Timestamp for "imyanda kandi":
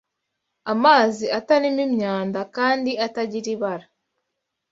1.87-2.91